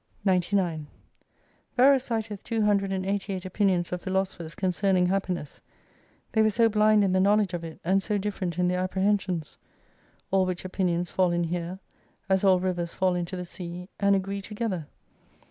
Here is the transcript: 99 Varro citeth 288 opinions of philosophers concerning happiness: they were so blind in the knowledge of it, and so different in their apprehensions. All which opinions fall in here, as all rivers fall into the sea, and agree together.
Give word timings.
99 0.25 0.87
Varro 1.77 1.97
citeth 1.99 2.41
288 2.43 3.45
opinions 3.45 3.91
of 3.91 4.01
philosophers 4.01 4.55
concerning 4.55 5.05
happiness: 5.05 5.61
they 6.31 6.41
were 6.41 6.49
so 6.49 6.67
blind 6.67 7.03
in 7.03 7.11
the 7.11 7.19
knowledge 7.19 7.53
of 7.53 7.63
it, 7.63 7.79
and 7.85 8.01
so 8.01 8.17
different 8.17 8.57
in 8.57 8.67
their 8.67 8.79
apprehensions. 8.79 9.59
All 10.31 10.47
which 10.47 10.65
opinions 10.65 11.11
fall 11.11 11.31
in 11.31 11.43
here, 11.43 11.77
as 12.29 12.43
all 12.43 12.59
rivers 12.59 12.95
fall 12.95 13.13
into 13.13 13.37
the 13.37 13.45
sea, 13.45 13.89
and 13.99 14.15
agree 14.15 14.41
together. 14.41 14.87